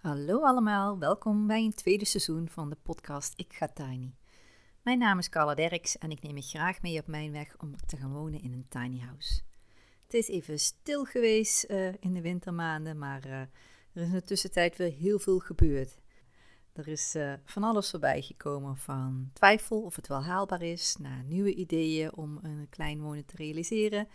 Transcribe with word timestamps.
Hallo 0.00 0.42
allemaal, 0.42 0.98
welkom 0.98 1.46
bij 1.46 1.64
een 1.64 1.74
tweede 1.74 2.04
seizoen 2.04 2.48
van 2.48 2.70
de 2.70 2.76
podcast 2.82 3.32
Ik 3.36 3.52
ga 3.52 3.68
Tiny. 3.68 4.14
Mijn 4.82 4.98
naam 4.98 5.18
is 5.18 5.28
Carla 5.28 5.54
Derks 5.54 5.98
en 5.98 6.10
ik 6.10 6.22
neem 6.22 6.36
je 6.36 6.42
graag 6.42 6.82
mee 6.82 6.98
op 6.98 7.06
mijn 7.06 7.32
weg 7.32 7.56
om 7.58 7.76
te 7.86 7.96
gaan 7.96 8.12
wonen 8.12 8.42
in 8.42 8.52
een 8.52 8.66
tiny 8.68 8.98
house. 8.98 9.40
Het 10.04 10.14
is 10.14 10.28
even 10.28 10.58
stil 10.58 11.04
geweest 11.04 11.70
uh, 11.70 11.92
in 11.98 12.14
de 12.14 12.20
wintermaanden, 12.20 12.98
maar 12.98 13.26
uh, 13.26 13.40
er 13.40 13.48
is 13.94 14.06
in 14.06 14.12
de 14.12 14.22
tussentijd 14.22 14.76
weer 14.76 14.92
heel 14.92 15.18
veel 15.18 15.38
gebeurd. 15.38 16.00
Er 16.72 16.88
is 16.88 17.14
uh, 17.16 17.32
van 17.44 17.62
alles 17.62 17.90
voorbij 17.90 18.22
gekomen, 18.22 18.76
van 18.76 19.30
twijfel 19.32 19.82
of 19.82 19.96
het 19.96 20.06
wel 20.08 20.24
haalbaar 20.24 20.62
is, 20.62 20.96
naar 20.98 21.24
nieuwe 21.24 21.54
ideeën 21.54 22.14
om 22.14 22.38
een 22.42 22.66
klein 22.70 23.00
wonen 23.00 23.24
te 23.24 23.36
realiseren. 23.36 24.08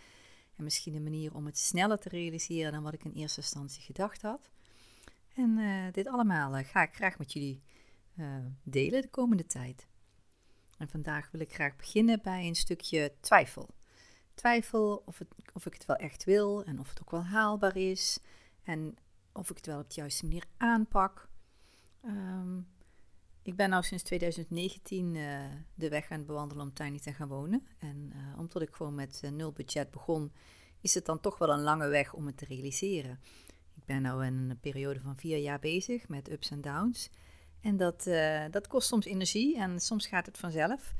En 0.56 0.64
misschien 0.64 0.94
een 0.94 1.02
manier 1.02 1.34
om 1.34 1.46
het 1.46 1.58
sneller 1.58 1.98
te 1.98 2.08
realiseren 2.08 2.72
dan 2.72 2.82
wat 2.82 2.94
ik 2.94 3.04
in 3.04 3.12
eerste 3.12 3.40
instantie 3.40 3.82
gedacht 3.82 4.22
had. 4.22 4.50
En 5.36 5.58
uh, 5.58 5.92
dit 5.92 6.06
allemaal 6.06 6.58
uh, 6.58 6.64
ga 6.64 6.82
ik 6.82 6.94
graag 6.94 7.18
met 7.18 7.32
jullie 7.32 7.62
uh, 8.18 8.36
delen 8.62 9.02
de 9.02 9.08
komende 9.08 9.46
tijd. 9.46 9.86
En 10.78 10.88
vandaag 10.88 11.30
wil 11.30 11.40
ik 11.40 11.54
graag 11.54 11.76
beginnen 11.76 12.20
bij 12.22 12.46
een 12.46 12.54
stukje 12.54 13.12
twijfel. 13.20 13.74
Twijfel 14.34 15.02
of, 15.06 15.18
het, 15.18 15.28
of 15.52 15.66
ik 15.66 15.72
het 15.72 15.86
wel 15.86 15.96
echt 15.96 16.24
wil 16.24 16.64
en 16.64 16.80
of 16.80 16.88
het 16.88 17.00
ook 17.00 17.10
wel 17.10 17.24
haalbaar 17.24 17.76
is. 17.76 18.18
En 18.62 18.96
of 19.32 19.50
ik 19.50 19.56
het 19.56 19.66
wel 19.66 19.80
op 19.80 19.88
de 19.88 20.00
juiste 20.00 20.24
manier 20.24 20.44
aanpak. 20.56 21.28
Um, 22.04 22.68
ik 23.42 23.56
ben 23.56 23.70
nu 23.70 23.82
sinds 23.82 24.02
2019 24.02 25.12
de 25.74 25.88
weg 25.88 26.10
aan 26.10 26.18
het 26.18 26.26
bewandelen 26.26 26.64
om 26.64 26.72
tiny 26.72 26.98
te 26.98 27.12
gaan 27.12 27.28
wonen. 27.28 27.66
En 27.78 28.12
omdat 28.38 28.62
ik 28.62 28.74
gewoon 28.74 28.94
met 28.94 29.22
nul 29.32 29.52
budget 29.52 29.90
begon, 29.90 30.32
is 30.80 30.94
het 30.94 31.04
dan 31.04 31.20
toch 31.20 31.38
wel 31.38 31.50
een 31.50 31.62
lange 31.62 31.88
weg 31.88 32.12
om 32.12 32.26
het 32.26 32.36
te 32.36 32.44
realiseren. 32.44 33.20
Ben 33.86 34.02
nu 34.02 34.08
een 34.08 34.58
periode 34.60 35.00
van 35.00 35.16
vier 35.16 35.38
jaar 35.38 35.58
bezig 35.58 36.08
met 36.08 36.30
ups 36.30 36.50
en 36.50 36.60
downs. 36.60 37.10
En 37.60 37.76
dat, 37.76 38.06
uh, 38.06 38.44
dat 38.50 38.66
kost 38.66 38.88
soms 38.88 39.04
energie 39.04 39.58
en 39.58 39.80
soms 39.80 40.06
gaat 40.06 40.26
het 40.26 40.38
vanzelf. 40.38 40.94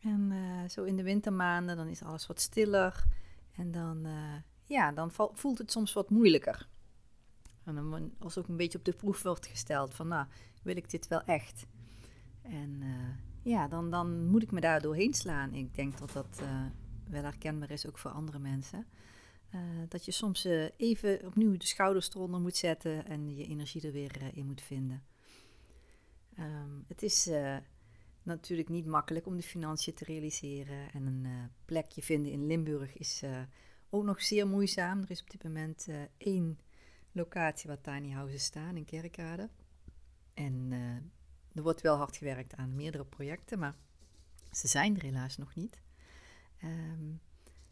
En 0.00 0.30
uh, 0.30 0.68
zo 0.68 0.84
in 0.84 0.96
de 0.96 1.02
wintermaanden, 1.02 1.76
dan 1.76 1.88
is 1.88 2.02
alles 2.02 2.26
wat 2.26 2.40
stiller. 2.40 3.04
En 3.56 3.70
dan, 3.70 4.06
uh, 4.06 4.34
ja, 4.64 4.92
dan 4.92 5.10
voelt 5.32 5.58
het 5.58 5.72
soms 5.72 5.92
wat 5.92 6.10
moeilijker. 6.10 6.68
En 7.64 7.74
dan 7.74 8.12
als 8.18 8.38
ook 8.38 8.48
een 8.48 8.56
beetje 8.56 8.78
op 8.78 8.84
de 8.84 8.92
proef 8.92 9.22
wordt 9.22 9.46
gesteld 9.46 9.94
van, 9.94 10.08
nou, 10.08 10.26
wil 10.62 10.76
ik 10.76 10.90
dit 10.90 11.08
wel 11.08 11.22
echt? 11.22 11.66
En 12.42 12.82
ja, 13.42 13.68
dan, 13.68 13.90
dan 13.90 14.26
moet 14.26 14.42
ik 14.42 14.50
me 14.50 14.60
daar 14.60 14.80
doorheen 14.80 15.14
slaan. 15.14 15.54
Ik 15.54 15.74
denk 15.74 15.98
dat 15.98 16.12
dat 16.12 16.42
wel 17.08 17.22
herkenbaar 17.22 17.70
is 17.70 17.86
ook 17.86 17.98
voor 17.98 18.10
andere 18.10 18.38
mensen. 18.38 18.86
Uh, 19.54 19.60
dat 19.88 20.04
je 20.04 20.12
soms 20.12 20.46
uh, 20.46 20.68
even 20.76 21.26
opnieuw 21.26 21.56
de 21.56 21.66
schouders 21.66 22.14
eronder 22.14 22.40
moet 22.40 22.56
zetten 22.56 23.06
en 23.06 23.36
je 23.36 23.46
energie 23.46 23.86
er 23.86 23.92
weer 23.92 24.22
uh, 24.22 24.36
in 24.36 24.46
moet 24.46 24.62
vinden. 24.62 25.02
Um, 26.38 26.84
het 26.88 27.02
is 27.02 27.30
natuurlijk 28.22 28.68
niet 28.68 28.86
makkelijk 28.86 29.26
om 29.26 29.36
de 29.36 29.42
financiën 29.42 29.94
te 29.94 30.04
realiseren. 30.04 30.92
En 30.92 31.06
een 31.06 31.50
plekje 31.64 32.02
vinden 32.02 32.32
in 32.32 32.46
Limburg 32.46 32.96
is 32.96 33.22
ook 33.90 34.04
nog 34.04 34.22
zeer 34.22 34.46
moeizaam. 34.46 35.00
Er 35.02 35.10
is 35.10 35.20
op 35.20 35.30
dit 35.30 35.42
moment 35.42 35.88
één 36.16 36.58
locatie 37.12 37.68
waar 37.68 37.80
tiny 37.80 38.10
houses 38.10 38.44
staan 38.44 38.76
in 38.76 38.84
Kerkrade. 38.84 39.48
En 40.34 40.72
er 41.54 41.62
wordt 41.62 41.80
wel 41.80 41.96
hard 41.96 42.16
gewerkt 42.16 42.54
aan 42.54 42.76
meerdere 42.76 43.04
projecten, 43.04 43.58
maar 43.58 43.74
ze 44.52 44.68
zijn 44.68 44.96
er 44.96 45.02
helaas 45.02 45.36
nog 45.36 45.54
niet. 45.54 45.82
Um, 46.64 47.20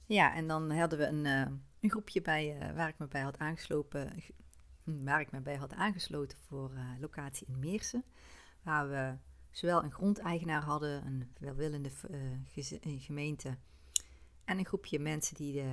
ja, 0.07 0.35
en 0.35 0.47
dan 0.47 0.71
hadden 0.71 0.99
we 0.99 1.07
een, 1.07 1.63
een 1.81 1.91
groepje 1.91 2.23
bij 2.23 2.57
uh, 2.57 2.75
waar 2.75 2.89
ik 2.89 2.99
me 2.99 3.09
bij 3.09 3.23
had 3.23 3.39
aangesloten, 3.39 4.23
hm, 4.85 5.05
waar 5.05 5.21
ik 5.21 5.31
me 5.31 5.41
bij 5.41 5.57
had 5.57 5.73
aangesloten 5.73 6.39
voor 6.39 6.73
uh, 6.73 6.91
locatie 7.01 7.47
in 7.47 7.59
Meersen. 7.59 8.05
Waar 8.63 8.89
we 8.89 9.17
zowel 9.51 9.85
een 9.85 9.93
grondeigenaar 9.93 10.63
hadden, 10.63 11.07
een 11.07 11.33
welwillende 11.39 11.91
gemeente 12.99 13.59
en 14.45 14.59
een 14.59 14.67
groepje 14.67 14.99
mensen 14.99 15.35
die, 15.35 15.65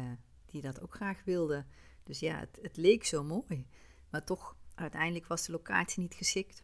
die 0.46 0.62
dat 0.62 0.82
ook 0.82 0.96
graag 0.96 1.24
wilden. 1.24 1.68
Dus 2.04 2.20
ja, 2.20 2.40
het, 2.40 2.60
het, 2.62 2.78
leek 2.78 3.06
zo 3.06 3.24
mooi. 3.24 3.68
Maar 4.10 4.24
toch, 4.24 4.56
uiteindelijk 4.76 5.28
was 5.28 5.46
de 5.46 5.52
locatie 5.52 6.02
niet 6.02 6.14
geschikt. 6.14 6.64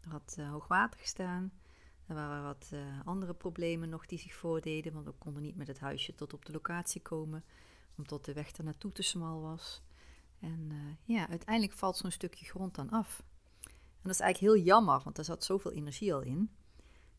Er 0.00 0.10
had 0.10 0.36
hoogwater 0.50 1.00
gestaan. 1.00 1.52
Er 2.06 2.14
waren 2.14 2.42
wat 2.42 2.72
andere 3.04 3.34
problemen 3.34 3.88
nog 3.88 4.06
die 4.06 4.18
zich 4.18 4.34
voordeden, 4.34 4.92
want 4.92 5.06
we 5.06 5.12
konden 5.12 5.42
niet 5.42 5.56
met 5.56 5.66
het 5.66 5.80
huisje 5.80 6.14
tot 6.14 6.32
op 6.32 6.44
de 6.44 6.52
locatie 6.52 7.02
komen, 7.02 7.44
omdat 7.96 8.24
de 8.24 8.32
weg 8.32 8.56
er 8.56 8.64
naartoe 8.64 8.92
te 8.92 9.02
smal 9.02 9.40
was. 9.40 9.82
En 10.40 10.68
uh, 10.72 11.16
ja, 11.16 11.28
uiteindelijk 11.28 11.78
valt 11.78 11.96
zo'n 11.96 12.10
stukje 12.10 12.46
grond 12.46 12.74
dan 12.74 12.90
af. 12.90 13.22
En 13.64 14.10
dat 14.10 14.12
is 14.12 14.20
eigenlijk 14.20 14.54
heel 14.54 14.64
jammer, 14.64 15.00
want 15.04 15.18
er 15.18 15.24
zat 15.24 15.44
zoveel 15.44 15.72
energie 15.72 16.14
al 16.14 16.20
in. 16.20 16.50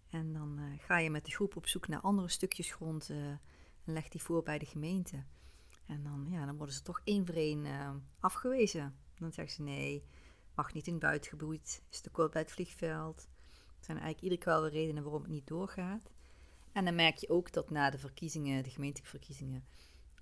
En 0.10 0.34
dan 0.34 0.60
uh, 0.60 0.80
ga 0.80 0.98
je 0.98 1.10
met 1.10 1.26
de 1.26 1.32
groep 1.32 1.56
op 1.56 1.68
zoek 1.68 1.88
naar 1.88 2.02
andere 2.02 2.30
stukjes 2.30 2.72
grond 2.72 3.10
en 3.10 3.40
leg 3.94 4.08
die 4.08 4.22
voor 4.22 4.44
bij 4.44 4.58
de 4.60 4.66
gemeente. 4.66 5.24
En 5.86 6.04
dan, 6.04 6.28
ja, 6.30 6.46
dan 6.46 6.58
worden 6.58 6.76
ze 6.76 6.82
toch 6.82 7.02
één 7.04 7.26
voor 7.26 7.36
één 7.36 7.66
afgewezen. 8.20 8.96
Dan 9.18 9.32
zeggen 9.32 9.56
ze 9.56 9.62
nee, 9.62 10.06
mag 10.56 10.74
niet 10.74 10.88
in 10.88 11.00
het 11.00 11.82
is 11.90 12.02
te 12.02 12.10
kort 12.10 12.32
bij 12.32 12.42
het 12.42 12.52
vliegveld 12.52 13.28
zijn 13.86 13.98
eigenlijk 13.98 14.22
iedere 14.22 14.42
keer 14.42 14.62
wel 14.62 14.68
redenen 14.70 15.04
waarom 15.04 15.22
het 15.22 15.32
niet 15.32 15.48
doorgaat. 15.48 16.12
En 16.72 16.86
dan 16.86 16.96
merk 16.96 17.18
je 17.18 17.30
ook 17.30 17.52
dat 17.52 17.70
na 17.70 17.90
de 17.90 17.98
verkiezingen, 17.98 18.64
de 18.64 18.70
gemeentelijke 18.70 19.18
verkiezingen, 19.18 19.66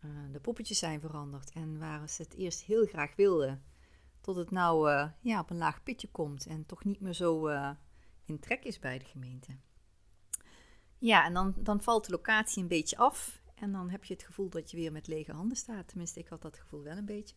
uh, 0.05 0.31
de 0.31 0.39
poppetjes 0.39 0.79
zijn 0.79 0.99
veranderd. 0.99 1.51
En 1.51 1.79
waar 1.79 2.09
ze 2.09 2.21
het 2.21 2.33
eerst 2.33 2.63
heel 2.63 2.85
graag 2.85 3.15
wilden, 3.15 3.63
tot 4.21 4.35
het 4.35 4.51
nou 4.51 4.91
uh, 4.91 5.09
ja, 5.19 5.39
op 5.39 5.49
een 5.49 5.57
laag 5.57 5.83
pitje 5.83 6.07
komt 6.11 6.45
en 6.45 6.65
toch 6.65 6.83
niet 6.83 6.99
meer 6.99 7.13
zo 7.13 7.47
uh, 7.49 7.71
in 8.25 8.39
trek 8.39 8.63
is 8.63 8.79
bij 8.79 8.99
de 8.99 9.05
gemeente. 9.05 9.57
Ja, 10.97 11.25
en 11.25 11.33
dan, 11.33 11.53
dan 11.57 11.81
valt 11.81 12.05
de 12.05 12.11
locatie 12.11 12.61
een 12.61 12.67
beetje 12.67 12.97
af. 12.97 13.41
En 13.55 13.71
dan 13.71 13.89
heb 13.89 14.03
je 14.03 14.13
het 14.13 14.23
gevoel 14.23 14.49
dat 14.49 14.71
je 14.71 14.77
weer 14.77 14.91
met 14.91 15.07
lege 15.07 15.31
handen 15.31 15.57
staat. 15.57 15.87
Tenminste, 15.87 16.19
ik 16.19 16.27
had 16.27 16.41
dat 16.41 16.57
gevoel 16.57 16.83
wel 16.83 16.97
een 16.97 17.05
beetje. 17.05 17.35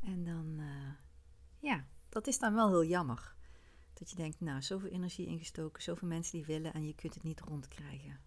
En 0.00 0.24
dan, 0.24 0.60
ja, 1.58 1.86
dat 2.08 2.26
is 2.26 2.38
dan 2.38 2.54
wel 2.54 2.68
heel 2.68 2.84
jammer. 2.84 3.34
Dat 3.94 4.10
je 4.10 4.16
denkt, 4.16 4.40
nou, 4.40 4.62
zoveel 4.62 4.88
energie 4.88 5.26
ingestoken, 5.26 5.82
zoveel 5.82 6.08
mensen 6.08 6.36
die 6.36 6.46
willen 6.46 6.72
en 6.72 6.86
je 6.86 6.94
kunt 6.94 7.14
het 7.14 7.22
niet 7.22 7.40
rondkrijgen. 7.40 8.20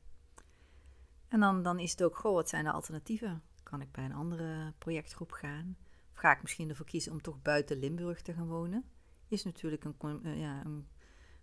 En 1.35 1.41
dan, 1.41 1.63
dan 1.63 1.79
is 1.79 1.91
het 1.91 2.03
ook, 2.03 2.17
goh, 2.17 2.33
wat 2.33 2.49
zijn 2.49 2.63
de 2.63 2.71
alternatieven? 2.71 3.43
Kan 3.63 3.81
ik 3.81 3.91
bij 3.91 4.05
een 4.05 4.13
andere 4.13 4.73
projectgroep 4.77 5.31
gaan? 5.31 5.77
Of 6.11 6.17
ga 6.17 6.35
ik 6.35 6.41
misschien 6.41 6.69
ervoor 6.69 6.85
kiezen 6.85 7.11
om 7.11 7.21
toch 7.21 7.41
buiten 7.41 7.79
Limburg 7.79 8.21
te 8.21 8.33
gaan 8.33 8.47
wonen? 8.47 8.83
Is 9.27 9.43
natuurlijk 9.43 9.83
een, 9.83 10.19
uh, 10.23 10.39
ja, 10.39 10.65
een 10.65 10.87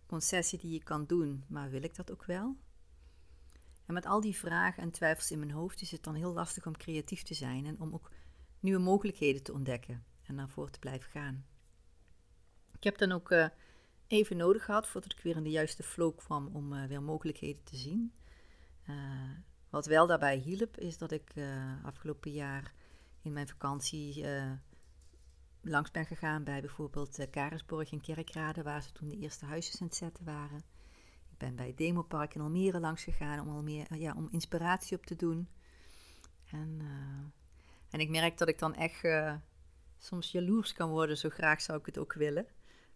concessie 0.06 0.58
die 0.58 0.72
je 0.72 0.82
kan 0.82 1.06
doen, 1.06 1.44
maar 1.48 1.70
wil 1.70 1.82
ik 1.82 1.94
dat 1.94 2.12
ook 2.12 2.24
wel? 2.24 2.56
En 3.86 3.94
met 3.94 4.06
al 4.06 4.20
die 4.20 4.36
vragen 4.36 4.82
en 4.82 4.90
twijfels 4.90 5.30
in 5.30 5.38
mijn 5.38 5.50
hoofd 5.50 5.80
is 5.80 5.90
het 5.90 6.02
dan 6.02 6.14
heel 6.14 6.32
lastig 6.32 6.66
om 6.66 6.76
creatief 6.76 7.22
te 7.22 7.34
zijn 7.34 7.66
en 7.66 7.80
om 7.80 7.94
ook 7.94 8.10
nieuwe 8.60 8.80
mogelijkheden 8.80 9.42
te 9.42 9.52
ontdekken 9.52 10.04
en 10.22 10.36
daarvoor 10.36 10.70
te 10.70 10.78
blijven 10.78 11.10
gaan. 11.10 11.46
Ik 12.74 12.84
heb 12.84 12.98
dan 12.98 13.12
ook 13.12 13.30
uh, 13.30 13.48
even 14.06 14.36
nodig 14.36 14.64
gehad 14.64 14.88
voordat 14.88 15.12
ik 15.12 15.20
weer 15.20 15.36
in 15.36 15.42
de 15.42 15.50
juiste 15.50 15.82
flow 15.82 16.16
kwam 16.16 16.46
om 16.52 16.72
uh, 16.72 16.84
weer 16.84 17.02
mogelijkheden 17.02 17.64
te 17.64 17.76
zien. 17.76 18.12
Uh, 18.88 18.96
wat 19.72 19.86
wel 19.86 20.06
daarbij 20.06 20.36
hielp, 20.36 20.76
is 20.76 20.98
dat 20.98 21.10
ik 21.10 21.32
uh, 21.34 21.84
afgelopen 21.84 22.30
jaar 22.30 22.72
in 23.22 23.32
mijn 23.32 23.48
vakantie 23.48 24.24
langs 25.62 25.90
ben 25.90 26.06
gegaan 26.06 26.44
bij 26.44 26.60
bijvoorbeeld 26.60 27.30
Karisborg 27.30 27.92
en 27.92 28.00
Kerkrade, 28.00 28.62
waar 28.62 28.82
ze 28.82 28.92
toen 28.92 29.08
de 29.08 29.18
eerste 29.18 29.44
huisjes 29.44 29.80
aan 29.80 29.86
het 29.86 29.96
zetten 29.96 30.24
waren. 30.24 30.62
Ik 31.30 31.38
ben 31.38 31.56
bij 31.56 31.66
het 31.66 31.76
Demopark 31.76 32.34
in 32.34 32.40
Almere 32.40 32.80
langs 32.80 33.04
gegaan 33.04 33.40
om, 33.40 33.48
Almere, 33.48 33.98
ja, 33.98 34.14
om 34.16 34.28
inspiratie 34.30 34.96
op 34.96 35.06
te 35.06 35.16
doen. 35.16 35.48
En, 36.50 36.80
en 37.90 38.00
ik 38.00 38.08
merk 38.08 38.38
dat 38.38 38.48
ik 38.48 38.58
dan 38.58 38.74
echt 38.74 39.00
soms 39.98 40.30
jaloers 40.30 40.72
kan 40.72 40.90
worden, 40.90 41.16
zo 41.16 41.28
graag 41.28 41.60
zou 41.60 41.78
ik 41.78 41.86
het 41.86 41.98
ook 41.98 42.12
willen. 42.12 42.46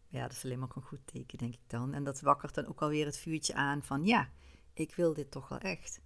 Ja, 0.08 0.22
dat 0.22 0.32
is 0.32 0.44
alleen 0.44 0.58
maar 0.58 0.68
een 0.74 0.82
goed 0.82 1.06
teken, 1.06 1.38
denk 1.38 1.54
ik 1.54 1.68
dan. 1.68 1.94
En 1.94 2.04
dat 2.04 2.20
wakkert 2.20 2.54
dan 2.54 2.66
ook 2.66 2.82
alweer 2.82 3.06
het 3.06 3.18
vuurtje 3.18 3.54
aan 3.54 3.82
van 3.82 4.04
ja, 4.04 4.30
ik 4.72 4.94
wil 4.94 5.14
dit 5.14 5.30
toch 5.30 5.48
wel 5.48 5.58
echt. 5.58 6.00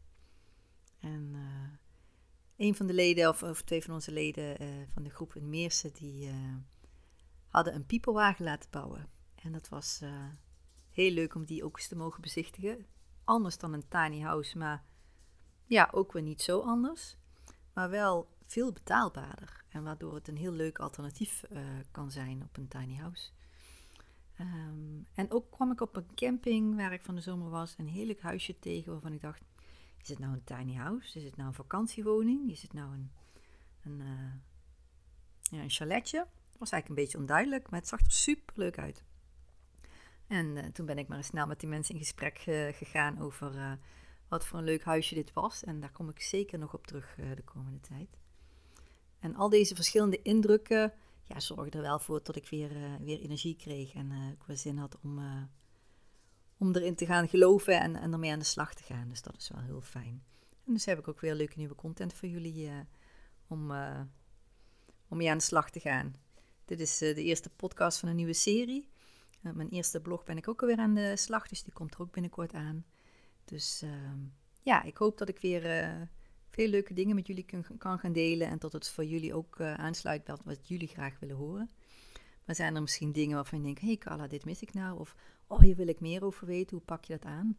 En 1.00 1.31
uh, 1.35 1.69
een 2.56 2.75
van 2.75 2.87
de 2.87 2.93
leden, 2.93 3.29
of, 3.29 3.62
twee 3.62 3.82
van 3.82 3.94
onze 3.94 4.12
leden 4.12 4.62
uh, 4.62 4.69
van 4.93 5.02
de 5.02 5.11
groep 5.11 5.35
in 5.35 5.49
Meersen, 5.49 5.93
die 5.93 6.26
uh, 6.26 6.56
hadden 7.49 7.75
een 7.75 7.87
piepelwagen 7.87 8.44
laten 8.44 8.70
bouwen. 8.70 9.08
En 9.35 9.52
dat 9.52 9.69
was 9.69 10.02
heel 10.91 11.11
leuk 11.11 11.35
om 11.35 11.44
die 11.44 11.64
ook 11.64 11.76
eens 11.76 11.88
te 11.88 11.97
mogen 11.97 12.23
bezichtigen. 12.23 12.87
Anders 13.25 13.58
dan 13.58 13.73
een 13.73 13.88
tiny 13.88 14.20
house, 14.20 14.58
maar 14.58 14.85
ja, 15.64 15.88
ook 15.93 16.12
weer 16.12 16.23
niet 16.23 16.43
zo 16.43 16.61
anders. 16.61 17.17
Maar 17.73 17.91
wel 17.91 18.29
veel 18.46 18.73
betaalbaarder. 18.73 19.64
En 19.69 19.82
waardoor 19.82 20.14
het 20.14 20.29
een 20.29 20.37
heel 20.37 20.53
leuk 20.53 20.79
alternatief 20.79 21.44
kan 21.91 22.11
zijn 22.11 22.43
op 22.43 22.56
een 22.56 22.69
tiny 22.69 22.96
house. 22.96 23.31
Um, 24.41 25.06
en 25.14 25.31
ook 25.31 25.50
kwam 25.50 25.73
ik 25.73 25.81
op 25.81 25.96
een 25.96 26.14
camping 26.14 26.76
waar 26.76 26.93
ik 26.93 27.03
van 27.03 27.14
de 27.14 27.20
zomer 27.20 27.50
was, 27.50 27.75
een 27.79 27.88
heerlijk 27.88 28.20
huisje 28.20 28.58
tegen 28.58 28.93
waarvan 28.93 29.12
ik 29.12 29.20
dacht, 29.20 29.43
is 30.02 30.08
het 30.08 30.19
nou 30.19 30.32
een 30.32 30.44
tiny 30.44 30.75
house? 30.75 31.19
Is 31.19 31.25
het 31.25 31.37
nou 31.37 31.49
een 31.49 31.55
vakantiewoning? 31.55 32.50
Is 32.50 32.62
het 32.62 32.73
nou 32.73 32.93
een, 32.93 33.11
een, 33.82 34.00
uh, 34.00 34.32
ja, 35.43 35.62
een 35.62 35.70
chaletje? 35.70 36.26
was 36.61 36.70
eigenlijk 36.70 36.88
een 36.88 37.05
beetje 37.06 37.19
onduidelijk, 37.19 37.70
maar 37.70 37.81
het 37.81 37.88
zag 37.88 38.00
er 38.00 38.11
super 38.11 38.55
leuk 38.58 38.79
uit. 38.79 39.05
En 40.26 40.73
toen 40.73 40.87
ben 40.87 40.99
ik 40.99 41.08
maar 41.08 41.25
snel 41.25 41.47
met 41.47 41.61
die 41.61 41.69
mensen 41.69 41.94
in 41.94 42.00
gesprek 42.00 42.38
gegaan 42.76 43.19
over 43.19 43.79
wat 44.29 44.47
voor 44.47 44.58
een 44.58 44.64
leuk 44.64 44.85
huisje 44.85 45.14
dit 45.14 45.32
was. 45.32 45.64
En 45.64 45.81
daar 45.81 45.93
kom 45.93 46.08
ik 46.08 46.20
zeker 46.20 46.58
nog 46.58 46.75
op 46.75 46.87
terug 46.87 47.14
de 47.14 47.43
komende 47.44 47.81
tijd. 47.81 48.19
En 49.19 49.35
al 49.35 49.49
deze 49.49 49.75
verschillende 49.75 50.23
indrukken 50.23 50.93
ja, 51.25 51.41
zorgden 51.41 51.81
er 51.81 51.87
wel 51.87 51.99
voor 51.99 52.20
dat 52.23 52.37
ik 52.37 52.49
weer, 52.49 52.70
weer 53.00 53.20
energie 53.20 53.56
kreeg 53.56 53.94
en 53.94 54.12
ik 54.12 54.43
weer 54.46 54.56
zin 54.56 54.79
had 54.79 54.99
om, 55.03 55.20
om 56.61 56.75
erin 56.75 56.95
te 56.95 57.07
gaan 57.07 57.29
geloven 57.29 57.81
en, 57.81 57.97
en 57.97 58.12
ermee 58.12 58.33
aan 58.33 58.39
de 58.39 58.45
slag 58.45 58.75
te 58.75 58.83
gaan. 58.83 59.09
Dus 59.09 59.23
dat 59.23 59.37
is 59.37 59.49
wel 59.49 59.62
heel 59.62 59.81
fijn. 59.81 60.23
En 60.67 60.73
dus 60.73 60.85
heb 60.85 60.99
ik 60.99 61.09
ook 61.09 61.21
weer 61.21 61.35
leuke 61.35 61.59
nieuwe 61.59 61.75
content 61.75 62.15
voor 62.15 62.29
jullie 62.29 62.67
uh, 62.67 62.73
om, 63.47 63.71
uh, 63.71 64.01
om 65.09 65.17
mee 65.17 65.31
aan 65.31 65.39
de 65.39 65.45
slag 65.45 65.71
te 65.71 65.81
gaan. 65.81 66.15
Dit 66.65 66.81
is 66.81 67.03
uh, 67.03 67.15
de 67.15 67.23
eerste 67.23 67.51
podcast 67.51 67.99
van 67.99 68.09
een 68.09 68.17
nieuwe 68.17 68.33
serie. 68.33 68.89
mijn 69.41 69.69
eerste 69.69 70.01
blog 70.01 70.25
ben 70.25 70.37
ik 70.37 70.49
ook 70.49 70.61
alweer 70.61 70.79
aan 70.79 70.95
de 70.95 71.17
slag, 71.17 71.49
dus 71.49 71.62
die 71.62 71.73
komt 71.73 71.95
er 71.95 72.01
ook 72.01 72.12
binnenkort 72.12 72.53
aan. 72.53 72.85
Dus 73.45 73.83
ehm, 73.83 74.19
ja, 74.63 74.83
ik 74.83 74.97
hoop 74.97 75.19
dat 75.19 75.29
ik 75.29 75.39
weer 75.39 76.09
veel 76.49 76.69
leuke 76.69 76.95
dingen 76.95 77.15
met 77.15 77.27
jullie 77.27 77.45
kan, 77.45 77.65
kan 77.79 77.99
gaan 77.99 78.13
delen 78.13 78.49
en 78.49 78.59
dat 78.59 78.73
het 78.73 78.89
voor 78.89 79.05
jullie 79.05 79.35
ook 79.35 79.61
aansluit 79.61 80.25
bij 80.25 80.37
wat 80.45 80.69
jullie 80.69 80.89
graag 80.89 81.19
willen 81.19 81.37
horen. 81.37 81.71
Maar 82.50 82.58
zijn 82.58 82.75
er 82.75 82.81
misschien 82.81 83.12
dingen 83.12 83.35
waarvan 83.35 83.58
je 83.58 83.64
denkt, 83.64 83.81
hé 83.81 83.87
hey 83.87 83.97
Carla, 83.97 84.26
dit 84.26 84.44
mis 84.44 84.62
ik 84.62 84.73
nou? 84.73 84.99
Of, 84.99 85.17
oh, 85.47 85.61
hier 85.61 85.76
wil 85.76 85.88
ik 85.88 86.00
meer 86.00 86.25
over 86.25 86.47
weten, 86.47 86.76
hoe 86.76 86.87
pak 86.87 87.05
je 87.05 87.12
dat 87.12 87.25
aan? 87.25 87.58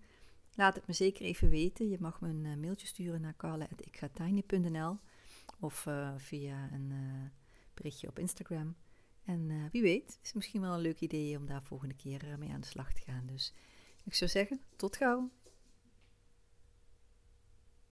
Laat 0.56 0.76
het 0.76 0.88
me 0.88 0.94
zeker 0.94 1.26
even 1.26 1.50
weten. 1.50 1.90
Je 1.90 1.98
mag 2.00 2.22
me 2.22 2.30
een 2.30 2.46
uh, 2.46 2.56
mailtje 2.56 2.88
sturen 2.88 3.22
naar 3.22 3.36
carla.ikgatiny.nl 3.38 4.98
of 5.60 5.86
uh, 5.86 6.14
via 6.18 6.70
een 6.72 6.90
uh, 6.92 7.30
berichtje 7.74 8.08
op 8.08 8.20
Instagram. 8.20 8.76
En 9.24 9.70
wie 9.72 9.82
weet, 9.82 10.20
is 10.24 10.34
misschien 10.34 10.62
wel 10.62 10.74
een 10.74 10.80
leuk 10.80 11.00
idee 11.00 11.38
om 11.38 11.46
daar 11.46 11.64
volgende 11.64 11.96
keer 11.96 12.36
mee 12.40 12.52
aan 12.52 12.62
de 12.62 12.68
slag 12.68 12.94
te 12.94 13.02
gaan. 13.02 13.26
Dus 13.26 13.54
ik 14.04 14.14
zou 14.14 14.30
zeggen, 14.30 14.62
tot 14.76 14.98
gauw! 14.98 15.30